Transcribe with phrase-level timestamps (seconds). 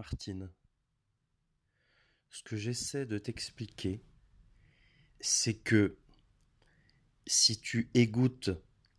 [0.00, 0.50] Martine.
[2.30, 4.00] Ce que j'essaie de t'expliquer,
[5.20, 5.98] c'est que
[7.26, 8.48] si tu égouttes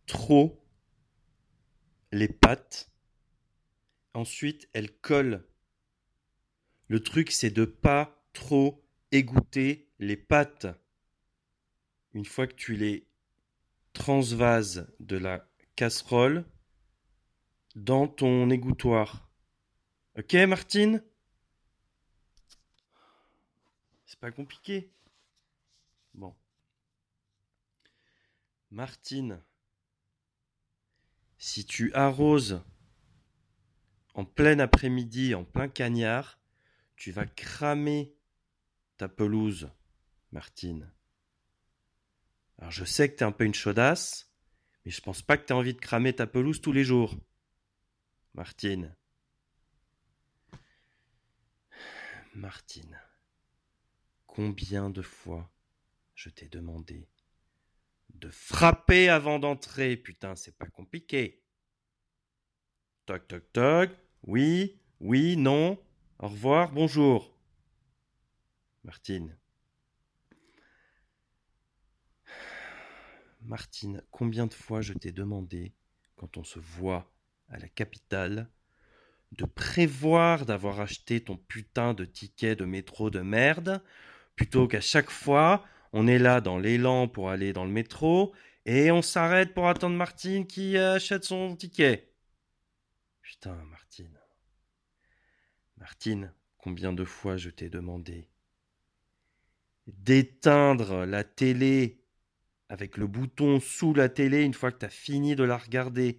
[0.06, 0.64] trop
[2.12, 2.92] les pâtes,
[4.14, 5.44] ensuite elles collent.
[6.86, 10.68] Le truc, c'est de pas trop égoutter les pâtes.
[12.12, 13.08] Une fois que tu les
[13.92, 16.44] transvases de la casserole
[17.74, 19.31] dans ton égouttoir.
[20.18, 21.02] Ok, Martine
[24.04, 24.92] C'est pas compliqué.
[26.12, 26.36] Bon.
[28.70, 29.42] Martine,
[31.38, 32.62] si tu arroses
[34.12, 36.38] en plein après-midi, en plein cagnard,
[36.96, 38.14] tu vas cramer
[38.98, 39.70] ta pelouse,
[40.30, 40.92] Martine.
[42.58, 44.30] Alors je sais que t'es un peu une chaudasse,
[44.84, 47.16] mais je pense pas que t'aies envie de cramer ta pelouse tous les jours.
[48.34, 48.94] Martine.
[52.34, 52.98] Martine,
[54.26, 55.50] combien de fois
[56.14, 57.06] je t'ai demandé
[58.14, 61.42] de frapper avant d'entrer Putain, c'est pas compliqué.
[63.04, 63.90] Toc toc toc.
[64.22, 65.78] Oui, oui, non.
[66.18, 67.36] Au revoir, bonjour.
[68.84, 69.36] Martine.
[73.42, 75.74] Martine, combien de fois je t'ai demandé,
[76.16, 77.12] quand on se voit
[77.48, 78.48] à la capitale,
[79.32, 83.82] de prévoir d'avoir acheté ton putain de ticket de métro de merde,
[84.36, 88.34] plutôt qu'à chaque fois, on est là dans l'élan pour aller dans le métro,
[88.66, 92.12] et on s'arrête pour attendre Martine qui achète son ticket.
[93.22, 94.18] Putain, Martine.
[95.78, 98.28] Martine, combien de fois je t'ai demandé
[99.86, 102.00] d'éteindre la télé
[102.68, 106.18] avec le bouton sous la télé une fois que tu as fini de la regarder.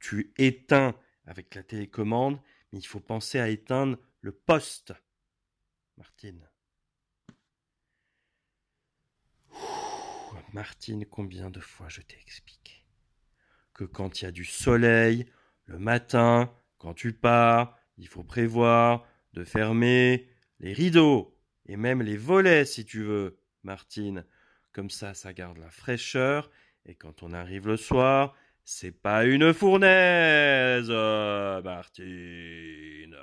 [0.00, 0.94] Tu éteins
[1.26, 2.40] avec la télécommande
[2.72, 4.94] mais il faut penser à éteindre le poste.
[5.96, 6.48] Martine.
[10.52, 12.84] Martine, combien de fois je t'ai expliqué
[13.74, 15.26] que quand il y a du soleil,
[15.64, 20.28] le matin, quand tu pars, il faut prévoir de fermer
[20.60, 24.26] les rideaux et même les volets si tu veux, Martine.
[24.72, 26.50] Comme ça, ça garde la fraîcheur
[26.84, 28.34] et quand on arrive le soir,
[28.64, 30.90] c'est pas une fournaise,
[31.64, 33.16] Martine.